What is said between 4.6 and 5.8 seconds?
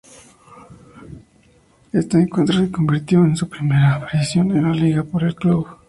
la liga por el club.